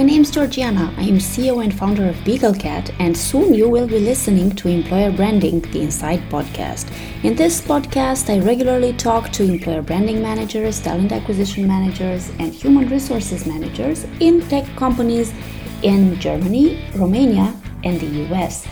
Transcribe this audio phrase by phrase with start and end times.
[0.00, 0.94] my name is Georgiana.
[0.96, 5.12] I am CEO and founder of BeagleCat, and soon you will be listening to Employer
[5.12, 6.90] Branding, the Inside podcast.
[7.22, 12.88] In this podcast, I regularly talk to employer branding managers, talent acquisition managers, and human
[12.88, 15.34] resources managers in tech companies
[15.82, 17.54] in Germany, Romania,
[17.84, 18.66] and the US.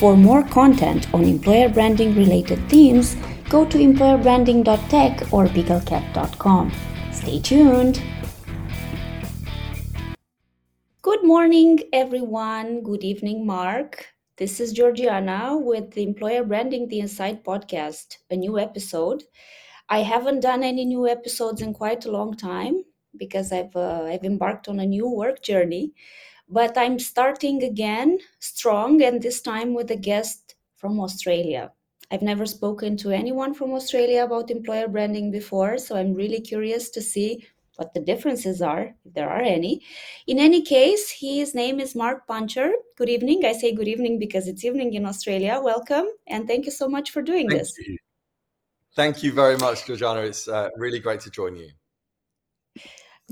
[0.00, 3.14] For more content on employer branding related themes,
[3.48, 6.72] go to employerbranding.tech or beaglecat.com.
[7.12, 8.02] Stay tuned!
[11.32, 12.82] Morning, everyone.
[12.82, 14.06] Good evening, Mark.
[14.36, 19.22] This is Georgiana with the Employer Branding the Inside podcast, a new episode.
[19.88, 22.82] I haven't done any new episodes in quite a long time
[23.16, 25.94] because I've uh, I've embarked on a new work journey,
[26.50, 31.72] but I'm starting again strong and this time with a guest from Australia.
[32.10, 36.90] I've never spoken to anyone from Australia about employer branding before, so I'm really curious
[36.90, 37.46] to see
[37.82, 39.82] what the differences are, if there are any.
[40.28, 42.74] In any case, his name is Mark Pinches.
[42.96, 43.44] Good evening.
[43.44, 45.60] I say good evening because it's evening in Australia.
[45.60, 47.76] Welcome, and thank you so much for doing thank this.
[47.78, 47.98] You.
[48.94, 50.20] Thank you very much, Georgiana.
[50.20, 51.70] It's uh, really great to join you.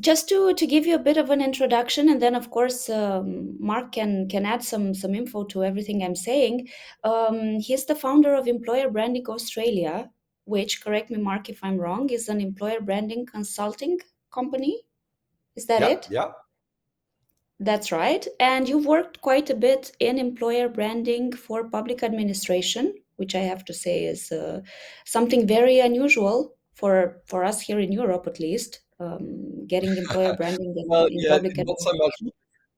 [0.00, 3.56] Just to, to give you a bit of an introduction, and then of course um,
[3.60, 6.68] Mark can can add some some info to everything I'm saying.
[7.04, 10.10] Um, he's the founder of Employer Branding Australia,
[10.44, 14.82] which, correct me, Mark, if I'm wrong, is an employer branding consulting company.
[15.56, 16.08] Is that yeah, it?
[16.10, 16.32] Yeah.
[17.58, 18.26] That's right.
[18.38, 23.66] And you've worked quite a bit in employer branding for public administration, which I have
[23.66, 24.62] to say is uh,
[25.04, 28.80] something very unusual for for us here in Europe, at least.
[28.98, 32.32] Um, getting employer branding in, well, in yeah, public not so much.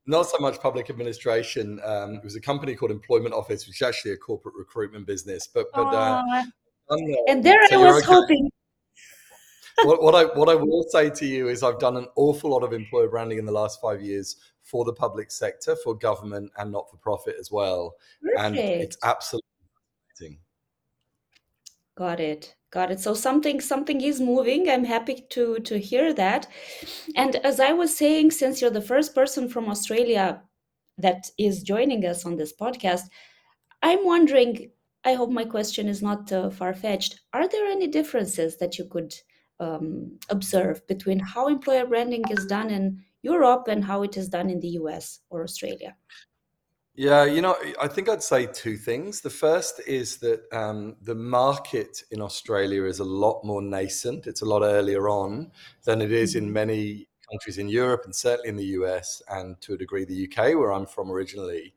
[0.05, 1.78] Not so much public administration.
[1.84, 5.47] Um, it was a company called Employment Office, which is actually a corporate recruitment business.
[5.47, 6.25] But but uh,
[7.28, 8.12] and there so I was okay.
[8.12, 8.50] hoping
[9.84, 12.62] what, what, I what I will say to you is I've done an awful lot
[12.62, 16.70] of employer branding in the last five years for the public sector, for government and
[16.70, 18.41] not for profit as well, Perfect.
[18.41, 19.48] and it's absolutely
[20.20, 20.39] amazing.
[21.97, 22.55] Got it.
[22.71, 23.00] Got it.
[23.00, 24.71] So something something is moving.
[24.71, 26.47] I'm happy to to hear that.
[27.16, 30.43] And as I was saying, since you're the first person from Australia
[30.99, 33.03] that is joining us on this podcast,
[33.83, 34.71] I'm wondering.
[35.04, 37.21] I hope my question is not uh, far fetched.
[37.33, 39.12] Are there any differences that you could
[39.62, 44.50] um, observe between how employer branding is done in Europe and how it is done
[44.50, 45.97] in the US or Australia?
[46.95, 49.22] Yeah, you know, I think I'd say two things.
[49.22, 54.27] The first is that um, the market in Australia is a lot more nascent.
[54.27, 55.53] It's a lot earlier on
[55.84, 56.53] than it is in mm-hmm.
[56.53, 60.55] many countries in Europe and certainly in the US and to a degree the UK,
[60.55, 61.75] where I'm from originally.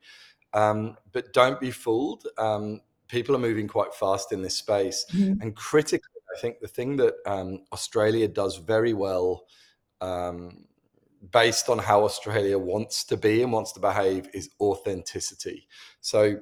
[0.53, 2.27] Um, but don't be fooled.
[2.37, 5.05] Um, people are moving quite fast in this space.
[5.13, 5.41] Mm-hmm.
[5.41, 9.45] And critically, I think the thing that um, Australia does very well,
[10.01, 10.65] um,
[11.31, 15.67] based on how Australia wants to be and wants to behave, is authenticity.
[16.01, 16.39] So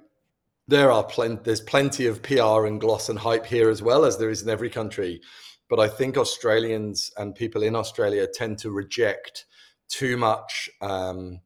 [0.68, 1.42] there are plenty.
[1.44, 4.50] There's plenty of PR and gloss and hype here as well as there is in
[4.50, 5.22] every country.
[5.70, 9.46] But I think Australians and people in Australia tend to reject
[9.90, 11.40] too much um,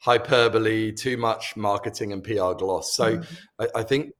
[0.00, 2.94] hyperbole, too much marketing and PR gloss.
[2.94, 3.34] So mm-hmm.
[3.58, 4.12] I, I think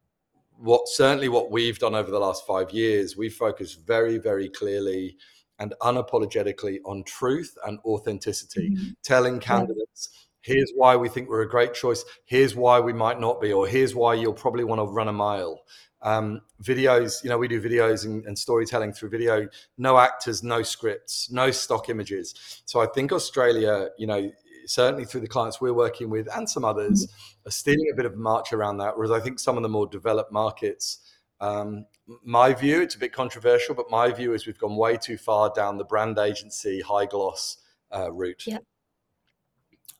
[0.64, 5.16] what certainly what we've done over the last five years, we focus very, very clearly
[5.58, 8.90] and unapologetically on truth and authenticity, mm-hmm.
[9.02, 13.42] telling candidates, here's why we think we're a great choice, here's why we might not
[13.42, 15.60] be, or here's why you'll probably want to run a mile.
[16.00, 19.48] Um, videos, you know, we do videos and, and, storytelling through video,
[19.78, 22.62] no actors, no scripts, no stock images.
[22.66, 24.30] So I think Australia, you know,
[24.66, 27.48] certainly through the clients we're working with and some others, mm-hmm.
[27.48, 28.96] are stealing a bit of march around that.
[28.96, 30.98] Whereas I think some of the more developed markets,
[31.40, 31.86] um,
[32.22, 35.52] my view, it's a bit controversial, but my view is we've gone way too far
[35.54, 37.58] down the brand agency high gloss
[37.94, 38.44] uh, route.
[38.46, 38.58] Yeah,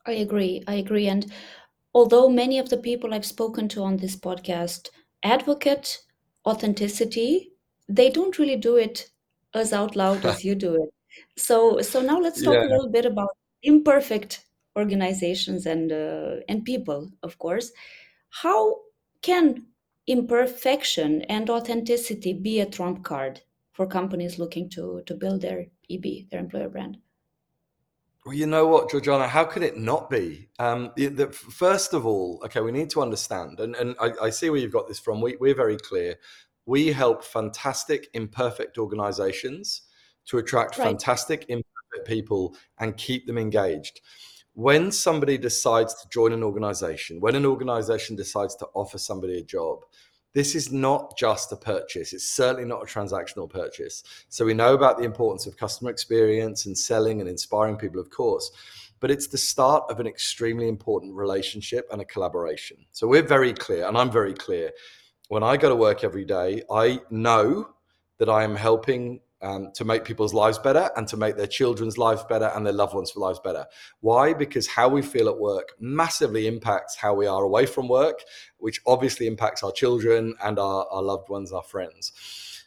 [0.05, 0.63] I agree.
[0.67, 1.07] I agree.
[1.07, 1.31] And
[1.93, 4.89] although many of the people I've spoken to on this podcast
[5.23, 5.99] advocate
[6.45, 7.51] authenticity,
[7.89, 9.09] they don't really do it
[9.53, 10.89] as out loud as you do it.
[11.37, 12.65] So, so now let's talk yeah.
[12.65, 13.29] a little bit about
[13.63, 14.44] imperfect
[14.75, 17.71] organizations and uh, and people of course
[18.29, 18.77] how
[19.21, 19.65] can
[20.07, 23.41] imperfection and authenticity be a trump card
[23.71, 26.97] for companies looking to to build their eb their employer brand
[28.25, 30.49] well, you know what, Georgiana, how could it not be?
[30.57, 34.29] Um, the, the, first of all, okay, we need to understand, and, and I, I
[34.31, 35.21] see where you've got this from.
[35.21, 36.15] We, we're very clear.
[36.65, 39.83] We help fantastic, imperfect organizations
[40.25, 40.87] to attract right.
[40.87, 44.01] fantastic, imperfect people and keep them engaged
[44.55, 49.43] when somebody decides to join an organization, when an organization decides to offer somebody a
[49.43, 49.79] job,
[50.33, 52.11] this is not just a purchase.
[52.11, 54.03] It's certainly not a transactional purchase.
[54.29, 58.09] So we know about the importance of customer experience and selling and inspiring people, of
[58.09, 58.51] course.
[58.99, 62.77] but it's the start of an extremely important relationship and a collaboration.
[62.91, 64.71] So we're very clear, and I'm very clear.
[65.27, 67.69] When I go to work every day, I know
[68.17, 71.99] that I am helping um, to make people's lives better and to make their children's
[71.99, 73.65] lives better and their loved ones' lives better.
[73.99, 74.33] Why?
[74.33, 78.23] Because how we feel at work massively impacts how we are away from work,
[78.57, 82.11] which obviously impacts our children and our, our loved ones, our friends.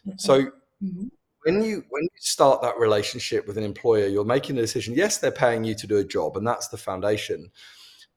[0.07, 0.15] Okay.
[0.19, 0.41] So
[0.81, 1.07] mm-hmm.
[1.43, 4.93] when you when you start that relationship with an employer, you're making a decision.
[4.95, 7.51] Yes, they're paying you to do a job, and that's the foundation.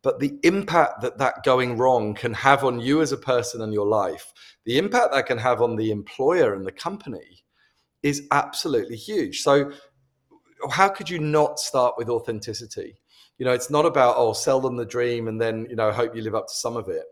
[0.03, 3.73] But the impact that that going wrong can have on you as a person and
[3.73, 4.33] your life,
[4.65, 7.42] the impact that can have on the employer and the company
[8.03, 9.41] is absolutely huge.
[9.43, 9.73] So,
[10.71, 12.97] how could you not start with authenticity?
[13.39, 16.15] You know, it's not about, oh, sell them the dream and then, you know, hope
[16.15, 17.05] you live up to some of it.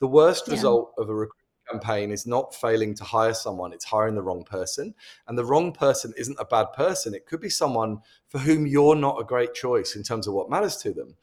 [0.00, 0.54] The worst yeah.
[0.54, 4.44] result of a recruitment campaign is not failing to hire someone, it's hiring the wrong
[4.44, 4.94] person.
[5.28, 7.14] And the wrong person isn't a bad person.
[7.14, 7.98] It could be someone
[8.28, 11.16] for whom you're not a great choice in terms of what matters to them.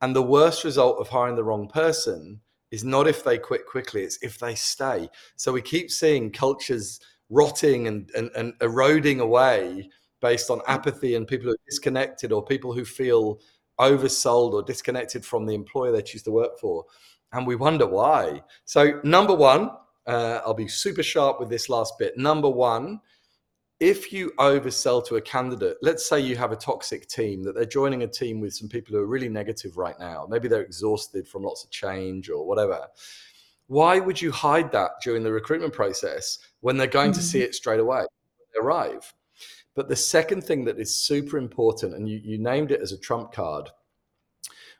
[0.00, 2.40] And the worst result of hiring the wrong person
[2.70, 5.08] is not if they quit quickly, it's if they stay.
[5.36, 7.00] So we keep seeing cultures
[7.30, 9.88] rotting and, and, and eroding away
[10.20, 13.40] based on apathy and people who are disconnected or people who feel
[13.78, 16.84] oversold or disconnected from the employer they choose to work for.
[17.32, 18.42] And we wonder why.
[18.64, 19.70] So, number one,
[20.06, 22.18] uh, I'll be super sharp with this last bit.
[22.18, 23.00] Number one,
[23.78, 27.64] if you oversell to a candidate, let's say you have a toxic team that they're
[27.64, 30.26] joining a team with some people who are really negative right now.
[30.28, 32.88] Maybe they're exhausted from lots of change or whatever
[33.70, 37.20] why would you hide that during the recruitment process when they're going mm-hmm.
[37.20, 37.46] to see mm-hmm.
[37.46, 38.04] it straight away
[38.54, 39.12] they arrive?
[39.74, 42.98] But the second thing that is super important, and you, you named it as a
[42.98, 43.70] trump card,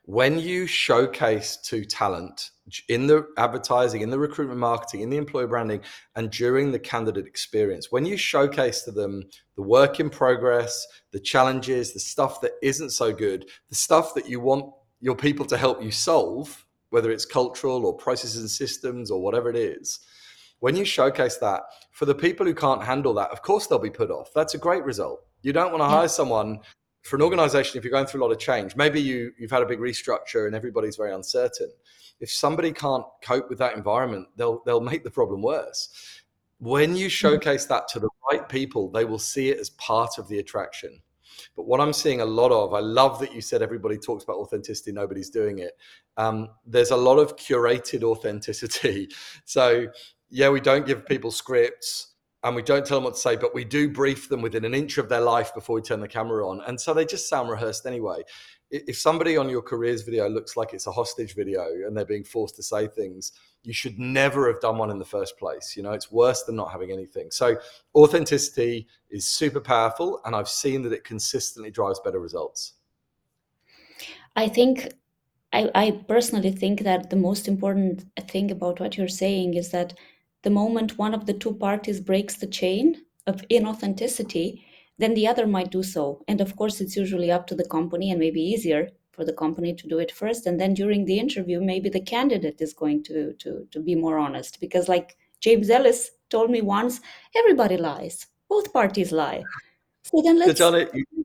[0.05, 2.51] when you showcase to talent
[2.89, 5.81] in the advertising, in the recruitment marketing, in the employer branding,
[6.17, 9.23] and during the candidate experience, when you showcase to them
[9.57, 14.29] the work in progress, the challenges, the stuff that isn't so good, the stuff that
[14.29, 19.11] you want your people to help you solve, whether it's cultural or processes and systems
[19.11, 20.01] or whatever it is,
[20.61, 23.91] when you showcase that for the people who can't handle that, of course they'll be
[23.91, 24.31] put off.
[24.35, 25.25] That's a great result.
[25.43, 26.61] You don't want to hire someone
[27.03, 28.77] for an organization if you're going through a lot of change.
[28.77, 31.71] Maybe you you've had a big restructure and everybody's very uncertain.
[32.21, 35.89] If somebody can't cope with that environment, they'll they'll make the problem worse.
[36.59, 40.29] When you showcase that to the right people, they will see it as part of
[40.29, 41.01] the attraction.
[41.57, 44.37] But what I'm seeing a lot of, I love that you said everybody talks about
[44.37, 45.73] authenticity, nobody's doing it.
[46.19, 49.09] Um, there's a lot of curated authenticity.
[49.47, 49.87] So,
[50.31, 53.55] yeah, we don't give people scripts and we don't tell them what to say, but
[53.55, 56.49] we do brief them within an inch of their life before we turn the camera
[56.49, 56.63] on.
[56.67, 58.23] And so they just sound rehearsed anyway.
[58.71, 62.25] If somebody on your careers video looks like it's a hostage video and they're being
[62.25, 63.33] forced to say things,
[63.63, 65.75] you should never have done one in the first place.
[65.77, 67.31] You know, it's worse than not having anything.
[67.31, 67.57] So
[67.95, 72.75] authenticity is super powerful, and I've seen that it consistently drives better results.
[74.37, 74.95] I think
[75.53, 79.95] I, I personally think that the most important thing about what you're saying is that
[80.43, 84.65] the moment one of the two parties breaks the chain of inauthenticity,
[84.99, 86.23] then the other might do so.
[86.29, 89.75] And of course, it's usually up to the company and maybe easier for the company
[89.75, 90.47] to do it first.
[90.47, 94.19] And then during the interview maybe the candidate is going to to to be more
[94.19, 94.61] honest.
[94.61, 97.01] Because like james ellis told me once
[97.37, 98.27] everybody lies.
[98.49, 99.43] Both parties lie.
[100.05, 101.25] So then let's so Johnny, you,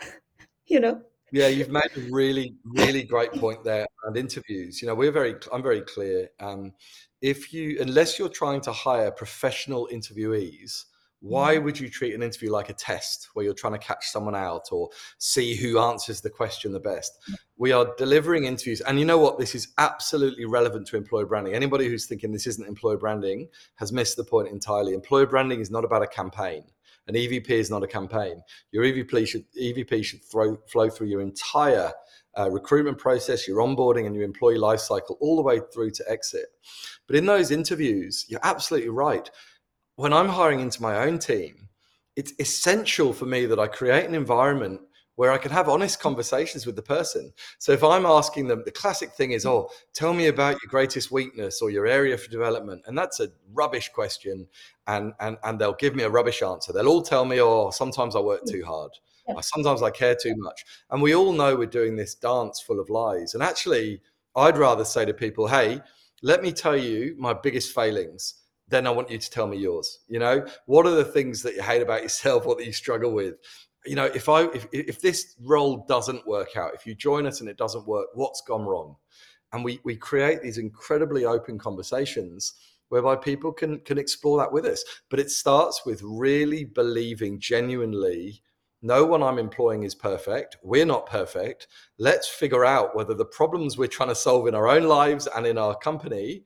[0.66, 4.94] you know yeah you've made a really really great point there around interviews you know
[4.94, 6.72] we're very i'm very clear um,
[7.20, 10.84] if you unless you're trying to hire professional interviewees
[11.22, 11.62] why mm.
[11.62, 14.68] would you treat an interview like a test where you're trying to catch someone out
[14.72, 17.16] or see who answers the question the best?
[17.56, 18.80] We are delivering interviews.
[18.80, 19.38] And you know what?
[19.38, 21.54] This is absolutely relevant to employer branding.
[21.54, 24.94] Anybody who's thinking this isn't employer branding has missed the point entirely.
[24.94, 26.64] Employer branding is not about a campaign.
[27.08, 28.40] An EVP is not a campaign.
[28.70, 31.92] Your EVP should, EVP should throw, flow through your entire
[32.38, 36.04] uh, recruitment process, your onboarding, and your employee life cycle all the way through to
[36.10, 36.46] exit.
[37.06, 39.28] But in those interviews, you're absolutely right
[39.96, 41.68] when I'm hiring into my own team,
[42.16, 44.80] it's essential for me that I create an environment
[45.22, 47.32] where I can have honest conversations with the person.
[47.60, 51.12] So if I'm asking them, the classic thing is, oh, tell me about your greatest
[51.12, 52.82] weakness or your area for development.
[52.86, 54.48] And that's a rubbish question.
[54.88, 56.72] And, and, and they'll give me a rubbish answer.
[56.72, 58.90] They'll all tell me, oh, sometimes I work too hard.
[59.42, 60.64] Sometimes I care too much.
[60.90, 63.34] And we all know we're doing this dance full of lies.
[63.34, 64.00] And actually,
[64.34, 65.82] I'd rather say to people, hey,
[66.24, 69.98] let me tell you my biggest failings then I want you to tell me yours.
[70.08, 73.12] You know, what are the things that you hate about yourself or that you struggle
[73.12, 73.34] with?
[73.86, 77.40] You know, if I if if this role doesn't work out, if you join us
[77.40, 78.96] and it doesn't work, what's gone wrong?
[79.52, 82.54] And we we create these incredibly open conversations
[82.88, 84.84] whereby people can can explore that with us.
[85.10, 88.42] But it starts with really believing genuinely
[88.82, 90.56] no one I'm employing is perfect.
[90.62, 91.68] We're not perfect.
[91.98, 95.46] Let's figure out whether the problems we're trying to solve in our own lives and
[95.46, 96.42] in our company,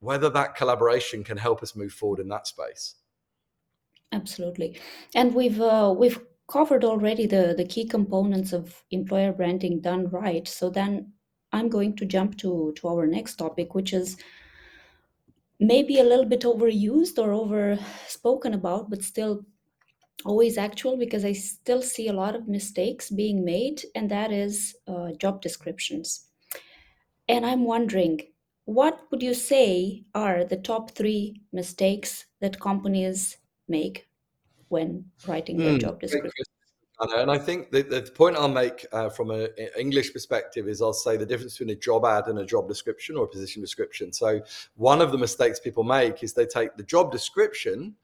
[0.00, 2.96] whether that collaboration can help us move forward in that space.
[4.12, 4.78] Absolutely.
[5.14, 6.20] And we've uh, we've
[6.50, 10.48] covered already the the key components of employer branding done right.
[10.48, 11.12] So then
[11.52, 14.16] I'm going to jump to to our next topic, which is
[15.60, 17.78] maybe a little bit overused or over
[18.08, 19.44] spoken about, but still
[20.24, 24.74] always actual because I still see a lot of mistakes being made, and that is
[24.88, 26.26] uh, job descriptions.
[27.28, 28.20] And I'm wondering,
[28.64, 33.38] what would you say are the top three mistakes that companies
[33.68, 34.09] make
[34.70, 36.44] when writing their Hmm, job description?
[37.00, 37.22] Anna.
[37.22, 39.48] And I think the, the point I'll make uh, from an
[39.78, 43.16] English perspective is I'll say the difference between a job ad and a job description
[43.16, 44.12] or a position description.
[44.12, 44.40] So
[44.76, 47.94] one of the mistakes people make is they take the job description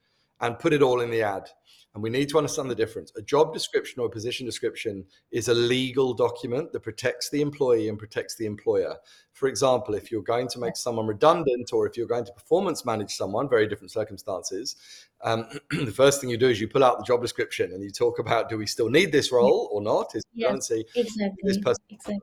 [0.41, 1.49] and put it all in the ad.
[1.93, 3.11] And we need to understand the difference.
[3.15, 7.89] A job description or a position description is a legal document that protects the employee
[7.89, 8.95] and protects the employer.
[9.33, 12.85] For example, if you're going to make someone redundant or if you're going to performance
[12.85, 14.75] manage someone, very different circumstances,
[15.23, 17.89] um, the first thing you do is you pull out the job description and you
[17.89, 20.15] talk about do we still need this role or not?
[20.15, 22.19] Is redundancy exactly, this person exactly.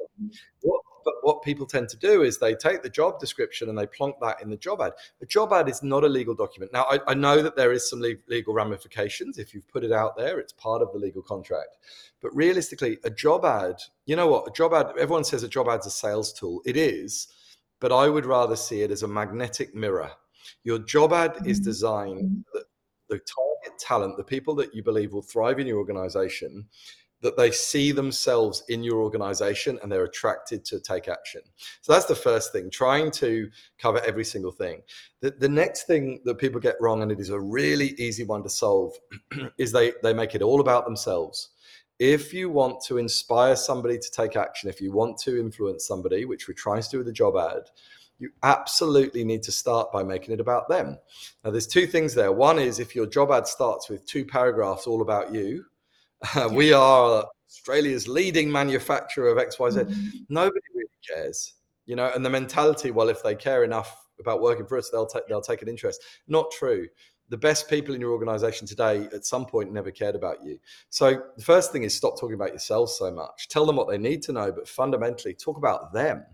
[0.62, 3.86] what, but what people tend to do is they take the job description and they
[3.86, 4.92] plonk that in the job ad.
[5.20, 6.72] A job ad is not a legal document.
[6.72, 9.38] Now, I, I know that there is some le- legal ramifications.
[9.38, 11.76] If you've put it out there, it's part of the legal contract.
[12.20, 14.48] But realistically, a job ad, you know what?
[14.48, 16.62] A job ad, everyone says a job ad's a sales tool.
[16.64, 17.28] It is,
[17.80, 20.10] but I would rather see it as a magnetic mirror.
[20.62, 22.64] Your job ad is Mhm, designed that
[23.08, 26.66] the target talent, the people that you believe will thrive in your organization,
[27.24, 31.40] that they see themselves in your organization and they're attracted to take action.
[31.80, 34.82] So that's the first thing, trying to cover every single thing.
[35.22, 38.42] The, the next thing that people get wrong, and it is a really easy one
[38.42, 38.92] to solve,
[39.58, 41.48] is they, they make it all about themselves.
[41.98, 46.26] If you want to inspire somebody to take action, if you want to influence somebody,
[46.26, 47.70] which we're trying to do with the job ad,
[48.18, 50.98] you absolutely need to start by making it about them.
[51.42, 52.32] Now, there's two things there.
[52.32, 55.64] One is if your job ad starts with two paragraphs all about you,
[56.34, 59.84] uh, we are Australia's leading manufacturer of XYZ.
[59.84, 61.54] Mhm, Nobody really cares,
[61.86, 62.10] you know.
[62.14, 65.40] And the mentality, well, if they care enough about working for us, they'll take they'll
[65.40, 66.02] take an interest.
[66.28, 66.88] Not true.
[67.30, 70.58] The best people in your organization today, at some point, never cared about you.
[70.90, 73.48] So the first thing is stop talking about yourselves so much.
[73.48, 76.24] Tell them what they need to know, but fundamentally, talk about them.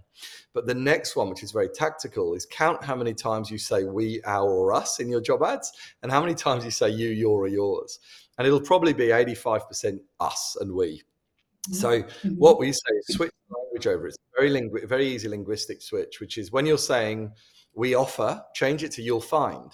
[0.53, 3.85] But the next one, which is very tactical, is count how many times you say
[3.85, 7.11] we, our, or us in your job ads, and how many times you say you,
[7.11, 8.01] your, or yours.
[8.41, 11.03] And it'll probably be 85% us and we.
[11.73, 12.39] So mhm.
[12.39, 14.07] what we say is switch the language over.
[14.07, 17.33] It's a very lingu- very easy linguistic switch, which is when you're saying
[17.75, 19.71] we offer, change it to you'll find.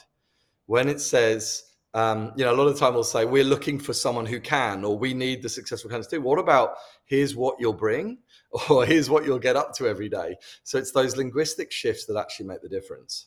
[0.67, 1.63] When it says,
[1.95, 4.41] um, you know, a lot of the time we'll say we're looking for someone who
[4.41, 6.19] can, or we need the successful candidates to.
[6.19, 8.19] What about here's what you'll bring,
[8.69, 10.35] or here's what you'll get up to every day?
[10.65, 13.27] So it's those linguistic shifts that actually make the difference.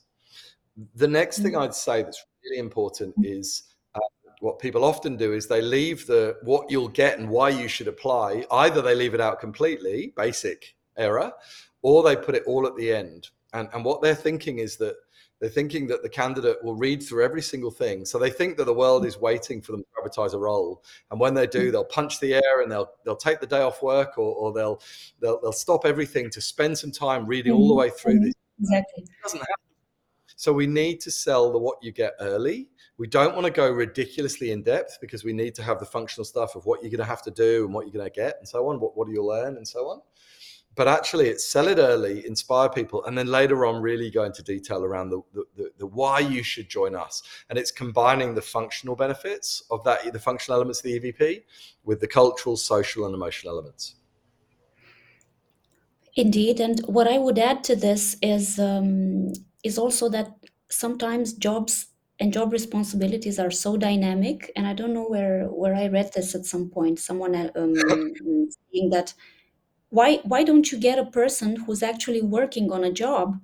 [0.96, 1.62] The next thing Mhm.
[1.62, 3.69] I'd say that's really important is uh,
[4.40, 7.88] what people often do is they leave the what you'll get and why you should
[7.88, 8.46] apply.
[8.52, 11.32] Either they leave it out completely, basic error,
[11.82, 13.30] or they put it all at the end.
[13.54, 14.96] And and what they're thinking is that
[15.40, 18.04] they're thinking that the candidate will read through every single thing.
[18.06, 20.84] So they think that the world is waiting for them to advertise a role.
[21.12, 23.82] And when they do, they'll punch the air and they'll they'll take the day off
[23.82, 24.82] work or, or they'll,
[25.22, 28.34] they'll they'll stop everything to spend some time reading all the Mhm, way through this.
[28.60, 29.04] Exactly.
[29.04, 29.56] It doesn't happen.
[30.36, 32.70] So we need to sell the what you get early.
[33.00, 36.26] We don't want to go ridiculously in depth because we need to have the functional
[36.26, 38.36] stuff of what you're going to have to do and what you're going to get
[38.40, 38.82] and so on.
[38.82, 40.02] What, what do you learn and so on.
[40.76, 44.44] But actually, it's sell it early, inspire people, and then later on, really go into
[44.44, 47.24] detail around the, the, the, the why you should join us.
[47.50, 51.44] And it's combining the functional benefits of that, the functional elements of the EVP,
[51.86, 53.96] with the cultural, social, and emotional elements.
[56.16, 59.32] Indeed, and what I would add to this is um,
[59.64, 60.32] is also that
[60.70, 61.89] sometimes jobs
[62.20, 66.36] and job responsibilities are so dynamic, and I don't know where where I read this
[66.36, 67.00] at some point.
[67.00, 67.76] Someone uh, um,
[68.74, 69.14] saying that
[69.90, 73.40] why why don't you get a person who's actually working on a job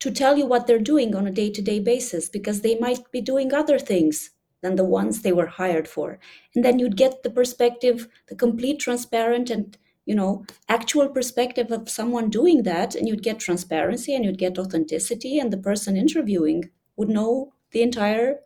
[0.00, 3.54] to tell you what they're doing on a day-to-day basis because they might be doing
[3.54, 4.30] other things
[4.62, 6.18] than the ones they were hired for
[6.54, 11.88] and then you'd get the perspective the complete transparent and you know actual perspective of
[11.88, 16.70] someone doing that and you'd get transparency and you'd get authenticity and the person interviewing
[16.96, 18.40] would know the entire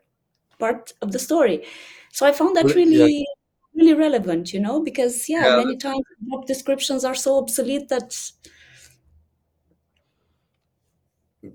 [0.58, 1.64] part of the story.
[2.12, 3.26] So i found that Well, yeah, really
[3.76, 8.12] really relevant you know because yeah yeah, many times job descriptions are so obsolete that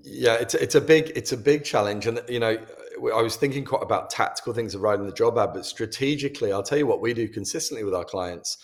[0.02, 2.06] yeah it's it's a big it's a big challenge.
[2.06, 2.56] And you know
[3.14, 6.62] I was thinking quite about tactical things of writing the job ad, but strategically, I'll
[6.62, 8.58] tell you what we do consistently with our clients.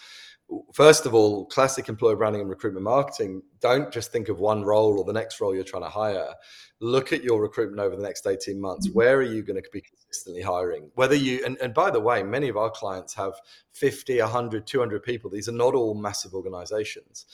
[0.72, 4.98] First of all, classic employer branding and recruitment marketing, don't just think of one role
[4.98, 6.34] or the next role you're trying to hire.
[6.80, 8.88] Look at your recruitment over the next 18 months.
[8.88, 8.98] Mm-hmm.
[8.98, 10.90] Where are you going to be consistently hiring?
[10.94, 13.34] Whether you, and, and by the way, many of our clients have
[13.74, 15.30] 50, 100, 200 people.
[15.30, 17.26] These are not all massive organizations.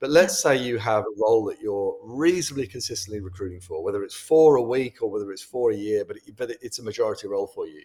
[0.00, 4.16] But let's say you have a role that you're reasonably consistently recruiting for, whether it's
[4.16, 7.46] four a week or whether it's four a year, but, but it's a majority role
[7.46, 7.84] for you.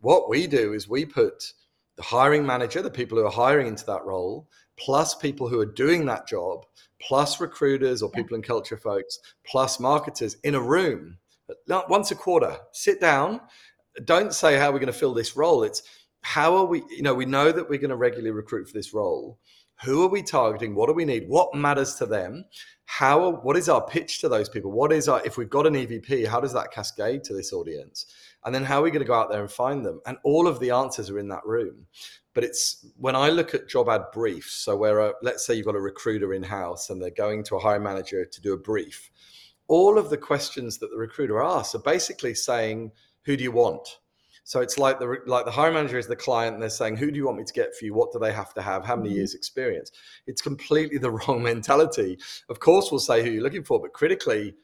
[0.00, 1.52] What we do is we put
[1.96, 4.48] the hiring manager, the people who are hiring into that role,
[4.78, 6.64] plus people who are doing that job,
[7.00, 11.18] plus recruiters or people in culture folks, plus marketers in a room.
[11.68, 12.56] Once a quarter.
[12.72, 13.40] Sit down.
[14.04, 15.62] Don't say how we're going to fill this role.
[15.62, 15.82] It's
[16.20, 18.92] how are we, you know, we know that we're going to regularly recruit for this
[18.92, 19.38] role.
[19.84, 20.74] Who are we targeting?
[20.74, 21.28] What do we need?
[21.28, 22.46] What matters to them?
[22.86, 24.72] How what is our pitch to those people?
[24.72, 28.06] What is our if we've got an evp how does that cascade to this audience
[28.46, 30.46] and then how are we going to go out there and find them and all
[30.46, 31.86] of the answers are in that room
[32.32, 35.66] but it's when i look at job ad briefs so where a, let's say you've
[35.66, 38.58] got a recruiter in house and they're going to a hiring manager to do a
[38.58, 39.10] brief
[39.68, 42.90] all of the questions that the recruiter asks are basically saying
[43.24, 43.98] who do you want
[44.46, 47.10] so it's like the like the hiring manager is the client, and they're saying, "Who
[47.10, 47.94] do you want me to get for you?
[47.94, 48.86] What do they have to have?
[48.86, 49.16] How many mm-hmm.
[49.16, 49.90] years experience?"
[50.28, 52.16] It's completely the wrong mentality.
[52.48, 54.54] Of course, we'll say who you're looking for, but critically,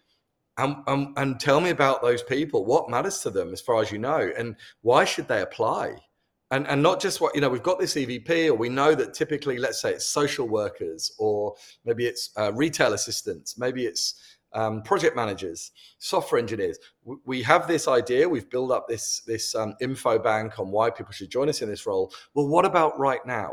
[0.58, 2.64] and, and, and tell me about those people.
[2.64, 5.96] What matters to them, as far as you know, and why should they apply?
[6.50, 9.14] And, and not just what you know we've got this evp or we know that
[9.14, 11.54] typically let's say it's social workers or
[11.86, 14.22] maybe it's uh, retail assistants maybe it's
[14.54, 16.78] um, project managers, software engineers.
[17.24, 18.28] We have this idea.
[18.28, 21.68] We've built up this this um, info bank on why people should join us in
[21.68, 22.12] this role.
[22.34, 23.52] Well, what about right now?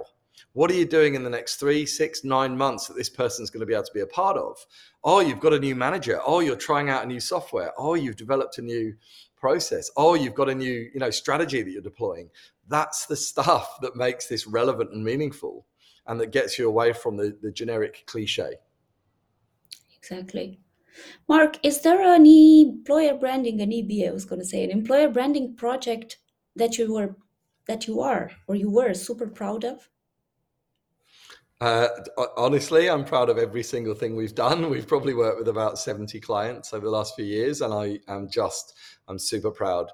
[0.54, 3.62] What are you doing in the next three, six, nine months that this person's going
[3.62, 4.58] to be able to be a part of?
[5.04, 6.20] Oh, you've got a new manager.
[6.26, 7.72] Oh, you're trying out a new software.
[7.78, 8.94] Oh, you've developed a new
[9.36, 9.90] process.
[9.96, 12.30] Oh, you've got a new you know strategy that you're deploying.
[12.68, 15.66] That's the stuff that makes this relevant and meaningful,
[16.08, 18.54] and that gets you away from the, the generic cliche.
[19.98, 20.60] Exactly.
[21.28, 25.10] Mark, is there any employer branding, an EB, I was going to say, an employer
[25.10, 26.18] branding project
[26.56, 27.16] that you were,
[27.68, 29.90] that you are, or you were super proud of?
[31.62, 31.88] Uh,
[32.38, 34.70] honestly, I'm proud of every single thing we've done.
[34.70, 38.30] We've probably worked with about 70 clients over the last few years, and I am
[38.30, 38.76] just,
[39.08, 39.92] I'm super proud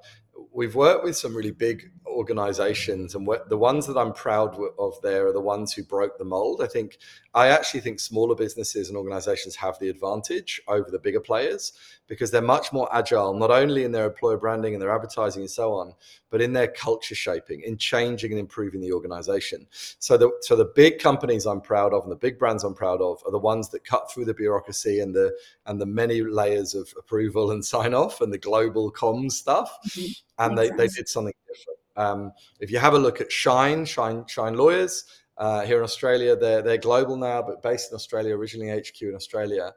[0.55, 5.27] we've worked with some really big organizations and the ones that i'm proud of there
[5.27, 6.61] are the ones who broke the mold.
[6.63, 6.97] I think
[7.33, 11.73] i actually think smaller businesses and organizations have the advantage over the bigger players
[12.07, 15.51] because they're much more agile not only in their employer branding and their advertising and
[15.51, 15.93] so on
[16.29, 19.65] but in their culture shaping in changing and improving the organization.
[19.99, 23.01] So the so the big companies i'm proud of and the big brands i'm proud
[23.01, 25.33] of are the ones that cut through the bureaucracy and the
[25.65, 29.77] and the many layers of approval and sign off and the global comms stuff.
[29.89, 30.11] Mm-hmm.
[30.37, 31.79] And they, they did something different.
[31.95, 35.05] Um, if you have a look at Shine, Shine, Shine Lawyers
[35.37, 39.15] uh, here in Australia, they're they're global now, but based in Australia, originally HQ in
[39.15, 39.71] Australia.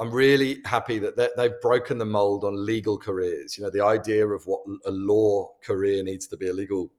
[0.00, 3.56] I'm really happy that they've broken the mold on legal careers.
[3.56, 6.90] You know, the idea of what a law career needs to be, a legal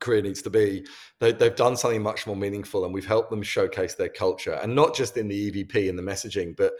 [0.00, 0.86] career needs to be.
[1.20, 4.74] They, have done something much more meaningful, and we've helped them showcase their culture, and
[4.74, 6.72] not just in the EVP and the messaging, but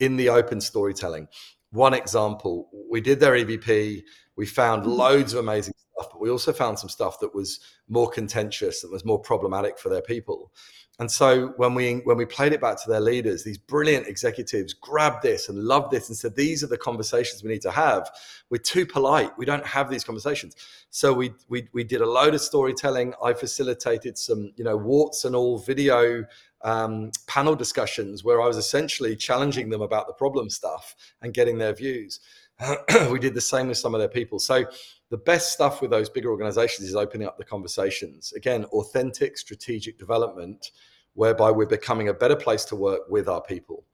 [0.00, 1.28] in the open storytelling.
[1.70, 4.02] One example, we did their EVP
[4.40, 4.92] we found mm-hmm.
[4.92, 8.90] loads of amazing stuff, but we also found some stuff that was more contentious, that
[8.90, 10.50] was more problematic for their people.
[10.98, 14.72] And so when we when we played it back to their leaders, these brilliant executives
[14.72, 18.10] grabbed this and loved this and said, "These are the conversations we need to have.
[18.48, 19.30] We're too polite.
[19.36, 20.56] We don't have these conversations."
[20.88, 23.12] So we we we did a load of storytelling.
[23.22, 26.24] I facilitated some, you know, warts and all video
[26.62, 31.58] um, panel discussions where I was essentially challenging them about the problem stuff and getting
[31.58, 32.20] their views.
[33.10, 34.38] we did the same with some of their people.
[34.38, 34.64] So
[35.10, 38.32] the best stuff with those bigger organizations is opening up the conversations.
[38.32, 40.70] Again, authentic strategic development,
[41.14, 43.84] whereby we're becoming a better place to work with our people.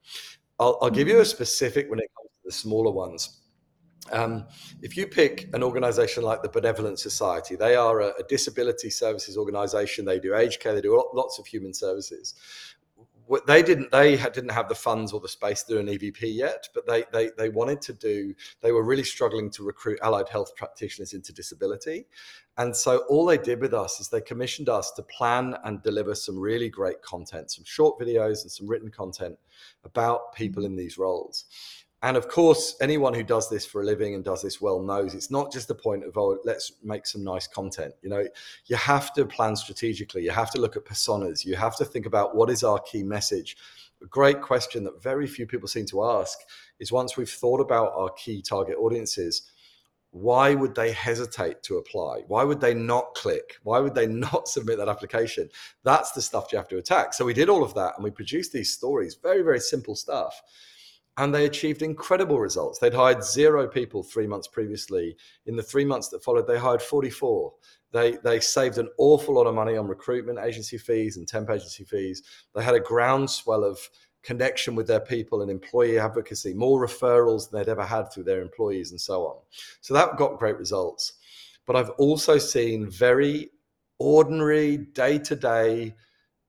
[0.59, 1.27] I'll, I'll give you a mm-hmm.
[1.27, 3.41] specific when it comes to the smaller ones.
[4.11, 4.45] Um,
[4.81, 9.37] if you pick an organization like the Benevolent Society, they are a, a disability services
[9.37, 10.05] organization.
[10.05, 12.35] They do aged care, they do lots of human services
[13.45, 16.69] they didn't they didn't have the funds or the space to do an EVP yet,
[16.73, 18.33] but they they they wanted to do.
[18.61, 22.05] They were really struggling to recruit allied health practitioners into disability,
[22.57, 26.15] and so all they did with us is they commissioned us to plan and deliver
[26.15, 29.37] some really great content, some short videos and some written content
[29.83, 31.45] about people in these roles.
[32.03, 35.15] And of course, anyone who does this for a living and does this well knows
[35.15, 37.93] it's not just the point of, oh, let's make some nice content.
[38.03, 38.27] You know,
[38.67, 40.23] you have to plan strategically.
[40.23, 41.43] You have to look at personas.
[41.43, 43.57] You have to think about what is our key message.
[44.03, 46.37] A great question that very few people seem to ask
[46.79, 49.49] is once we've thought about our key target audiences,
[50.11, 52.21] why would they hesitate to apply?
[52.27, 53.55] Why would they not click?
[53.63, 55.49] Why would they not submit that application?
[55.83, 57.15] That's the stuff you have to attack.
[57.15, 60.39] So we did all of that and we produced these stories, very, very simple stuff.
[61.17, 62.79] And they achieved incredible results.
[62.79, 65.17] They'd hired zero people three months previously.
[65.47, 67.53] In the three months that followed, they hired 44.
[67.91, 71.83] They, they saved an awful lot of money on recruitment agency fees and temp agency
[71.85, 72.21] fees.
[72.53, 73.79] They had a groundswell of
[74.23, 78.41] connection with their people and employee advocacy, more referrals than they'd ever had through their
[78.41, 79.37] employees, and so on.
[79.81, 81.13] So that got great results.
[81.65, 83.49] But I've also seen very
[83.99, 85.95] ordinary, day to day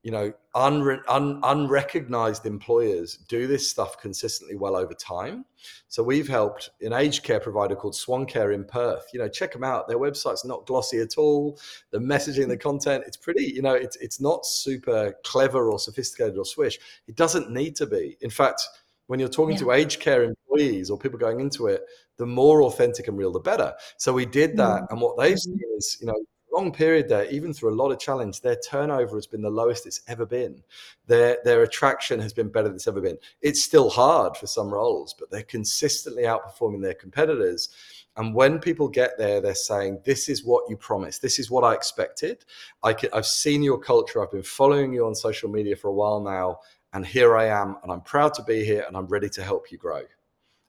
[0.09, 5.45] you know, unre- un- unrecognized employers do this stuff consistently well over time.
[5.89, 9.05] So we've helped an aged care provider called Swan Care in Perth.
[9.13, 9.87] You know, check them out.
[9.87, 11.61] Their website's not glossy at all.
[11.91, 13.53] The messaging, the content, it's pretty.
[13.53, 16.79] You know, it's it's not super clever or sophisticated or swish.
[17.07, 18.17] It doesn't need to be.
[18.23, 18.63] In fact,
[19.09, 19.63] when you're talking yeah.
[19.65, 21.83] to aged care employees or people going into it,
[22.17, 23.75] the more authentic and real, the better.
[23.99, 24.93] So we did that, mm-hmm.
[24.93, 25.59] and what they've mm-hmm.
[25.59, 29.17] seen is, you know, long period there, even through a lot of challenge, their turnover
[29.17, 30.63] has been the lowest it's ever been.
[31.07, 33.19] Their their attraction has been better than it's ever been.
[33.41, 37.69] It's still hard for some roles, but they're consistently outperforming their competitors.
[38.17, 41.23] And when people get there, they're saying, "This is what you promised.
[41.23, 42.45] This is what I expected.
[42.83, 44.23] I have seen your culture.
[44.23, 46.61] I've been following you on social media for a while now,
[46.93, 49.71] and here I am, and I'm proud to be here, and I'm ready to help
[49.71, 50.03] you grow."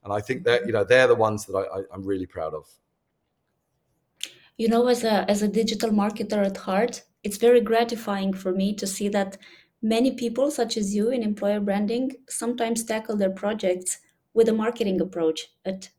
[0.03, 0.67] And I think that mm-hmm.
[0.69, 2.67] you know they're the ones that I, I, I'm really proud of
[4.59, 8.73] you know as a as a digital marketer at heart it's very gratifying for me
[8.75, 9.37] to see that
[9.81, 13.99] many people such as you in employer branding sometimes tackle their projects
[14.33, 15.89] with a marketing approach at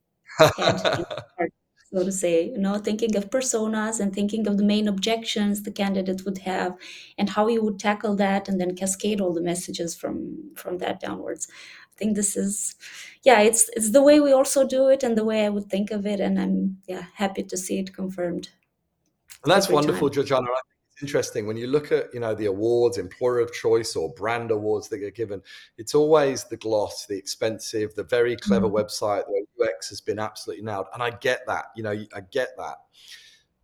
[1.39, 1.51] head
[1.93, 5.73] so to say you know thinking of personas and thinking of the main objections the
[5.73, 6.77] candidate would have
[7.19, 11.01] and how you would tackle that and then cascade all the messages from from that
[11.01, 11.49] downwards
[12.01, 12.75] think this is
[13.23, 15.91] yeah it's it's the way we also do it and the way i would think
[15.91, 18.49] of it and i'm yeah happy to see it confirmed
[19.45, 20.15] and that's wonderful time.
[20.15, 23.53] georgiana I think it's interesting when you look at you know the awards employer of
[23.53, 25.43] choice or brand awards that get given
[25.77, 28.77] it's always the gloss the expensive the very clever mm-hmm.
[28.77, 32.49] website where ux has been absolutely nailed and i get that you know i get
[32.57, 32.77] that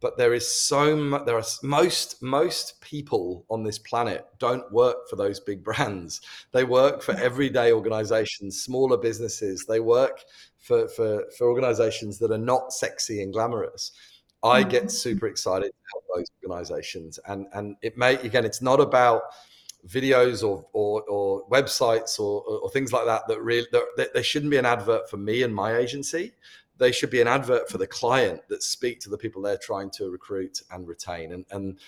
[0.00, 5.08] but there is so much there are most most people on this planet don't work
[5.08, 6.20] for those big brands.
[6.52, 9.64] They work for everyday organizations smaller businesses.
[9.64, 10.24] They work
[10.58, 13.92] for for for organizations that are not sexy and glamorous.
[14.42, 14.88] I get mm-hmm.
[14.90, 19.22] super excited to help those organizations and and it may again it's not about
[19.88, 24.50] videos or or, or websites or, or, things like that that really that, they shouldn't
[24.50, 26.32] be an advert for me and my agency
[26.78, 29.90] they should be an advert for the client that speak to the people they're trying
[29.90, 31.32] to recruit and retain.
[31.32, 31.78] And, and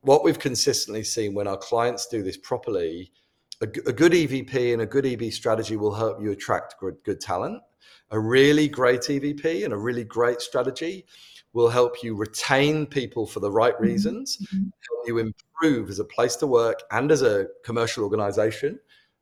[0.00, 3.12] what we've consistently seen when our clients do this properly,
[3.60, 7.20] a, a good EVP and a good EB strategy will help you attract good, good
[7.20, 7.62] talent.
[8.10, 11.06] A really great EVP and a really great strategy
[11.52, 13.84] will help you retain people for the right mm-hmm.
[13.84, 14.64] reasons, mm-hmm.
[14.64, 18.78] help you improve as a place to work and as a commercial organization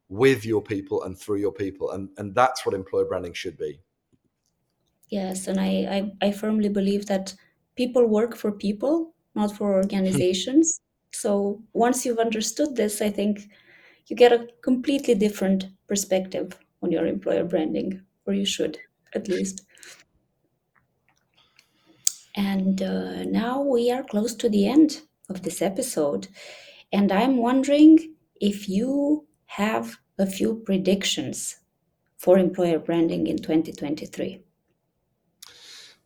[0.08, 1.92] with your people and through your people.
[1.92, 3.80] And, and that's what employer branding should be.
[5.12, 7.34] Yes, and I, I, I firmly believe that
[7.76, 10.80] people work for people, not for organizations.
[11.12, 13.50] so once you've understood this, I think
[14.06, 18.78] you get a completely different perspective on your employer branding, or you should
[19.14, 19.60] at least.
[22.34, 26.28] And uh, now we are close to the end of this episode.
[26.90, 29.26] And I'm wondering if you
[29.60, 31.58] have a few predictions
[32.16, 34.42] for employer branding in 2023.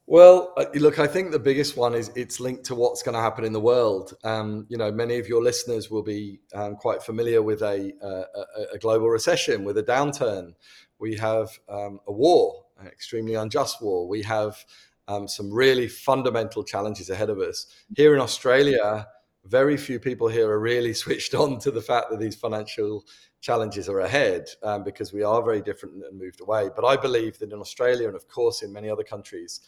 [0.09, 3.21] Well, uh, look, I think the biggest one is it's linked to what's going to
[3.21, 4.14] happen in the world.
[4.23, 8.75] Um, you know, many of your listeners will be um, quite familiar with a, a,
[8.75, 10.55] a, global recession, with a downturn.
[11.01, 14.07] We have um, a war, an extremely unjust war.
[14.07, 14.64] We have
[15.09, 17.66] um, some really fundamental challenges ahead of us.
[17.97, 19.09] Here in Australia,
[19.45, 23.05] very few people here are really switched on to the fact that these financial
[23.40, 26.69] challenges are ahead um, because we are very different and moved away.
[26.75, 29.61] But I believe that in Australia and, of course, in many other countries,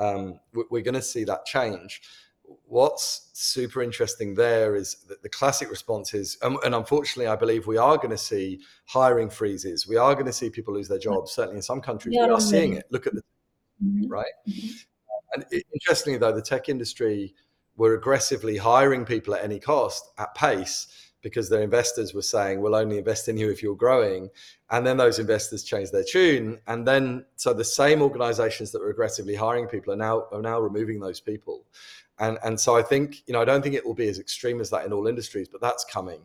[0.00, 2.02] um, we're going to see that change.
[2.66, 7.66] What's super interesting there is that the classic response is, um, and unfortunately, I believe
[7.66, 9.86] we are going to see hiring freezes.
[9.86, 11.32] We are going to see people lose their jobs.
[11.32, 12.86] Certainly, in some countries, yeah, we are seeing it.
[12.90, 13.22] Look at the
[13.84, 14.08] mm-hmm.
[14.08, 14.32] right.
[14.48, 14.68] Mm-hmm.
[15.34, 17.34] And it, interestingly, though, the tech industry
[17.76, 20.88] were aggressively hiring people at any cost at pace
[21.22, 24.30] because their investors were saying, we'll only invest in you if you're growing.
[24.70, 26.60] And then those investors changed their tune.
[26.66, 30.60] And then, so the same organizations that were aggressively hiring people are now, are now
[30.60, 31.64] removing those people.
[32.18, 34.60] And, and so I think, you know, I don't think it will be as extreme
[34.60, 36.20] as that in all industries, but that's coming.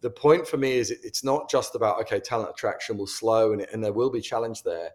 [0.00, 3.66] The point for me is it's not just about, okay, talent attraction will slow and,
[3.72, 4.90] and there will be challenge there.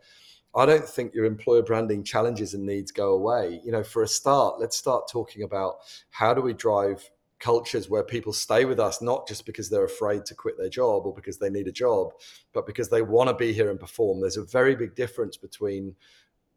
[0.55, 3.61] I don't think your employer branding challenges and needs go away.
[3.63, 5.75] You know, for a start, let's start talking about
[6.09, 7.07] how do we drive
[7.39, 11.05] cultures where people stay with us not just because they're afraid to quit their job
[11.05, 12.11] or because they need a job,
[12.53, 14.19] but because they want to be here and perform.
[14.19, 15.95] There's a very big difference between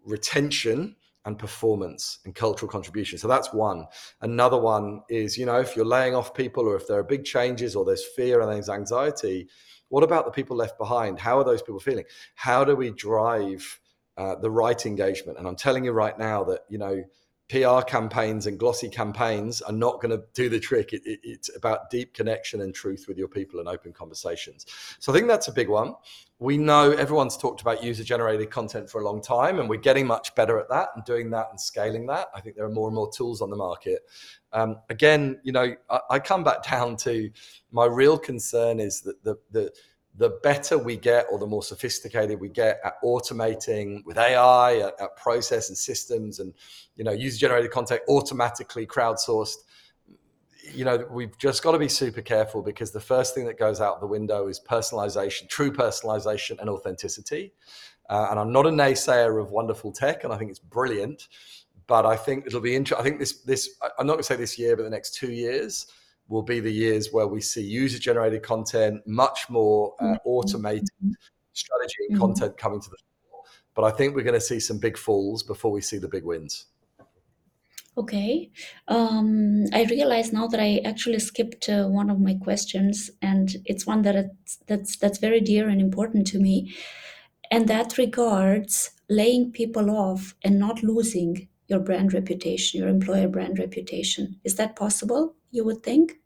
[0.05, 3.19] retention and performance and cultural contribution.
[3.19, 3.87] So that's one.
[4.21, 7.25] Another one is, you know, if you're laying off people or if there are big
[7.25, 9.49] changes or there's fear and there's anxiety,
[9.89, 11.21] what about the people left behind?
[11.21, 12.05] How are those people feeling?
[12.35, 13.81] How do we drive
[14.17, 15.39] uh, the right engagement?
[15.39, 17.05] And I'm telling you right now that, you know,
[17.53, 20.95] PR campaigns and glossy campaigns are not going to do the trick.
[20.95, 24.65] It, it, it's about deep connection and truth with your people and open conversations.
[25.01, 25.93] So I think that's a big one.
[26.39, 30.07] We know everyone's talked about user generated content for a long time, and we're getting
[30.07, 32.29] much better at that and doing that and scaling that.
[32.35, 34.01] I think there are more and more tools on the market.
[34.55, 37.31] Um, again, you know, I, I, come back down to
[37.71, 39.73] my real concern is that the, the
[40.17, 45.01] the better we get or the more sophisticated we get at automating with AI, at,
[45.01, 46.53] at process and systems and,
[46.97, 49.57] you know, user generated content automatically crowdsourced,
[50.73, 53.81] you know, we've just got to be super careful because the first thing that goes
[53.81, 57.53] out the window is personalization, true personalization and authenticity.
[58.09, 61.29] Uh, and I'm not a naysayer of wonderful tech, and I think it's brilliant.
[61.87, 63.01] But I think it'll be interesting.
[63.01, 65.33] I think this, this, I'm not going to say this year, but the next two
[65.33, 65.87] years,
[66.33, 70.17] will be the years where we see user generated content, much more uh, mm-hmm.
[70.25, 70.89] automated
[71.53, 72.27] strategy and mm-hmm.
[72.27, 72.97] content coming to the
[73.31, 73.43] fore.
[73.75, 76.25] But I think we're going to see some big falls before we see the big
[76.25, 76.67] wins.
[77.99, 78.51] Okay.
[78.89, 83.87] Um, I realize now that I actually skipped uh, one of my questions, and it's
[83.87, 86.75] one that it's, that's that's very dear and important to me,
[87.51, 93.59] and that regards laying people off and not losing your brand reputation, your employer brand
[93.59, 94.41] reputation.
[94.43, 95.35] Is that possible?
[95.51, 96.22] You would think.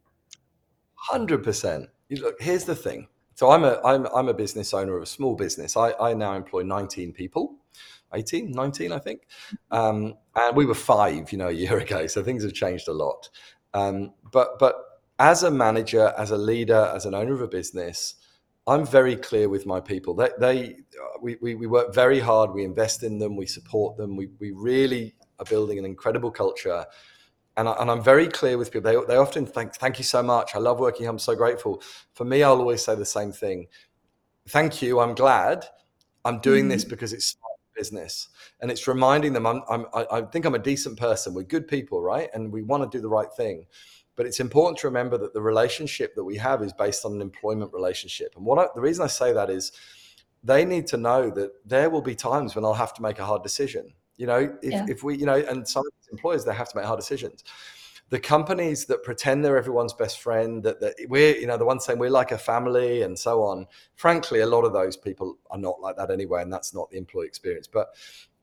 [0.97, 1.89] Hundred percent.
[2.11, 3.09] Look, here's the thing.
[3.35, 5.77] So I'm a I'm I'm a business owner of a small business.
[5.77, 7.57] I, I now employ 19 people,
[8.15, 9.23] 18, 19, I think.
[9.71, 12.07] Um, and we were five, you know, a year ago.
[12.07, 13.29] So things have changed a lot.
[13.75, 14.77] Um, but but
[15.19, 18.15] as a manager, as a leader, as an owner of a business,
[18.67, 20.15] I'm very clear with my people.
[20.15, 20.77] They, they
[21.23, 22.53] we, we, we work very hard.
[22.53, 23.37] We invest in them.
[23.37, 24.17] We support them.
[24.17, 26.85] We, we really are building an incredible culture
[27.57, 28.91] and, I, am very clear with people.
[28.91, 30.55] They, they often thank, thank you so much.
[30.55, 31.07] I love working.
[31.07, 31.83] I'm so grateful.
[32.13, 33.69] For me, I'll always say the same thing.
[34.49, 35.01] Thank you.
[35.01, 35.67] I'm glad.
[36.25, 36.71] I'm doing mm-hmm.
[36.71, 37.37] this because it's
[37.77, 38.29] business,
[38.61, 39.47] and it's reminding them.
[39.47, 41.35] I'm, I'm, I think I'm a decent person.
[41.35, 42.29] We're good people, right?
[42.35, 43.67] And we want to do the right thing.
[44.17, 47.21] But it's important to remember that the relationship that we have is based on an
[47.21, 48.33] employment relationship.
[48.35, 49.73] And what I, the reason I say that is,
[50.43, 53.27] they need to know that there will be times when I'll have to make a
[53.27, 54.87] hard decision you know, if, yeah.
[54.89, 57.45] if we, you know, and some employers, they have to make hard decisions.
[58.09, 61.85] The companies that pretend they're everyone's best friend, that, that we're, you know, the ones
[61.85, 65.59] saying we're like a family and so on, frankly, a lot of those people are
[65.59, 66.43] not like that anyway.
[66.43, 67.67] And that's not the employee experience.
[67.67, 67.89] But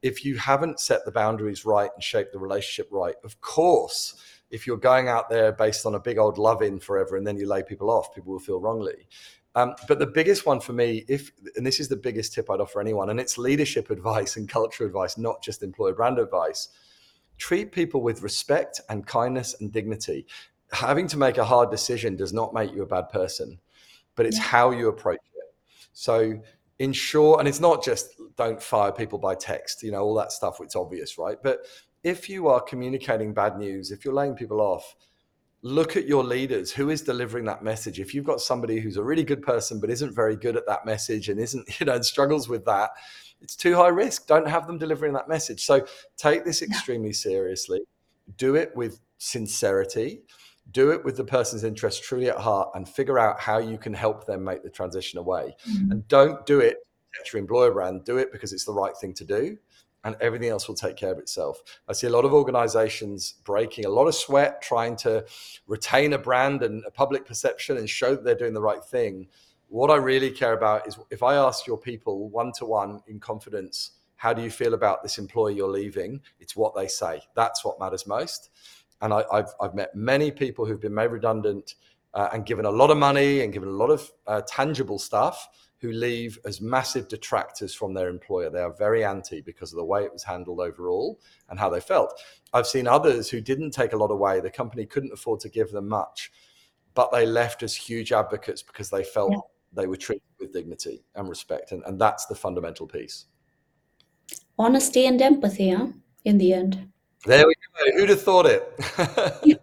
[0.02, 4.16] if you haven't set the boundaries right and shaped the relationship right, of course,
[4.52, 7.38] if you're going out there based on a big old love in forever and then
[7.38, 9.08] you lay people off, people will feel wrongly.
[9.56, 12.60] Um, but the biggest one for me, if and this is the biggest tip I'd
[12.60, 16.70] offer anyone, and it's leadership advice and culture advice, not just employer brand advice.
[17.38, 20.26] Treat people with respect and kindness and dignity.
[20.72, 23.60] Having to make a hard decision does not make you a bad person,
[24.16, 24.44] but it's yeah.
[24.44, 25.54] how you approach it.
[25.94, 26.40] So
[26.80, 30.58] ensure, and it's not just don't fire people by text, you know, all that stuff,
[30.62, 31.38] it's obvious, right?
[31.42, 31.66] But
[32.04, 34.96] if you are communicating bad news, if you're laying people off,
[35.64, 36.72] look at your leaders.
[36.72, 38.00] Who is delivering that message?
[38.00, 40.86] If you've got somebody who's a really good person but isn't very good at that
[40.86, 42.92] message and isn't you know and struggles with that
[43.44, 44.26] it's too high risk.
[44.26, 45.66] Don't have them delivering that message.
[45.66, 47.82] So take this extremely seriously.
[48.38, 50.22] Do it with sincerity.
[50.72, 53.94] Do it with the person's interest truly at heart and figure out how you can
[53.94, 55.56] help them make the transition away.
[55.70, 55.92] Mm-hmm.
[55.92, 56.78] and don't do it
[57.32, 58.06] your employer brand.
[58.06, 59.58] Do it because it's the right thing to do
[60.04, 61.62] and everything else will take care of itself.
[61.88, 65.26] I see a lot of organizations breaking a lot of sweat trying to
[65.68, 69.28] retain a brand and a public perception and show that they're doing the right thing.
[69.70, 73.20] What I really care about is if I ask your people one to one in
[73.20, 76.22] confidence, how do you feel about this employee you're leaving?
[76.40, 77.22] It's what they say.
[77.36, 78.52] That's what matters most.
[79.02, 81.76] And I, have I've met many people who've been made redundant
[82.14, 85.50] uh, and given a lot of money and given a lot of uh, tangible stuff
[85.84, 88.50] who leave as massive detractors from their employer.
[88.50, 91.20] They are very anti because of the way it was handled overall
[91.50, 92.22] and how they felt.
[92.54, 94.40] I've seen others who didn't take a lot away.
[94.40, 96.32] The company couldn't afford to give them much,
[96.94, 99.40] but they left as huge advocates because they felt yeah.
[99.74, 101.74] they were treated with dignity and respect.
[101.74, 103.26] And, and that's the fundamental piece.
[104.58, 105.88] Honesty and empathy, huh?
[106.24, 106.88] in the end.
[107.26, 107.98] There we go.
[107.98, 109.60] Who'd have thought it?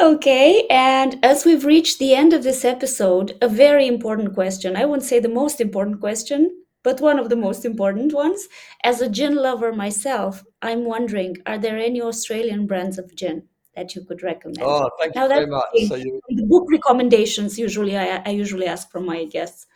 [0.00, 4.74] Okay, and as we've reached the end of this episode, a very important question.
[4.74, 8.48] I wouldn't say the most important question, but one of the most important ones.
[8.82, 13.42] As a gin lover myself, I'm wondering are there any Australian brands of gin
[13.76, 14.62] that you could recommend?
[14.62, 15.68] Oh, thank you very much.
[15.74, 19.66] the So you, the book recommendations usually I, I usually ask from my guests.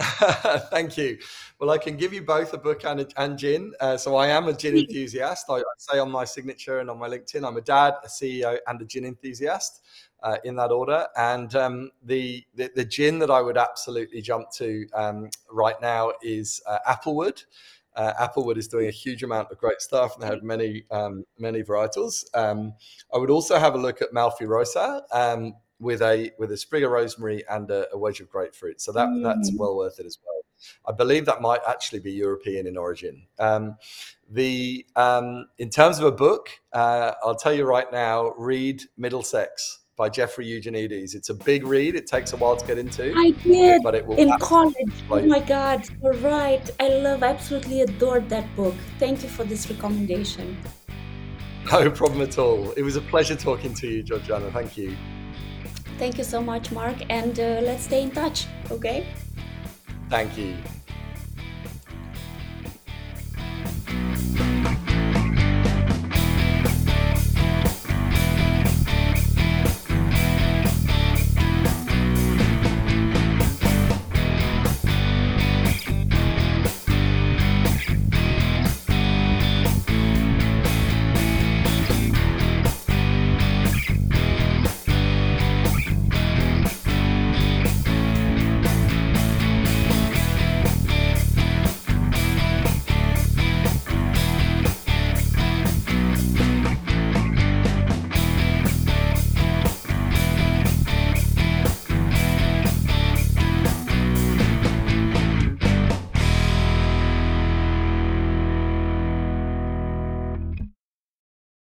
[0.70, 1.18] Thank you.
[1.58, 3.72] Well, I can give you both a book and, a, and gin.
[3.80, 5.46] Uh, so I am a gin enthusiast.
[5.50, 8.58] I, I, say on my signature and on my LinkedIn, I'm a dad, a CEO,
[8.66, 9.82] and a gin enthusiast
[10.22, 11.06] uh, in that order.
[11.16, 16.12] And um, the, the, the gin that I would absolutely jump to um, right now
[16.22, 17.44] is uh, Applewood.
[17.96, 21.24] Uh, Applewood is doing a huge amount of great stuff, and they have many um,
[21.38, 22.24] many varietals.
[22.34, 22.72] Um,
[23.12, 26.84] I would also have a look at Malfy Rosa um, with a with a sprig
[26.84, 28.80] of rosemary and a, a wedge of grapefruit.
[28.80, 29.22] So that mm.
[29.22, 30.42] that's well worth it as well.
[30.86, 33.22] I believe that might actually be European in origin.
[33.38, 33.76] Um,
[34.30, 39.80] the um, in terms of a book, uh, I'll tell you right now: read Middlesex
[39.96, 41.14] by Jeffrey Eugenides.
[41.14, 41.94] It's a big read.
[41.94, 43.12] It takes a while to get into.
[43.16, 44.74] I did, but it will in college.
[45.10, 46.70] Oh my God, you're right.
[46.78, 48.74] I love, absolutely adored that book.
[48.98, 50.56] Thank you for this recommendation.
[51.70, 52.70] No problem at all.
[52.72, 54.50] It was a pleasure talking to you, Georgiana.
[54.50, 54.96] Thank you.
[56.00, 59.06] Thank you so much, Mark, and uh, let's stay in touch, okay?
[60.08, 60.56] Thank you.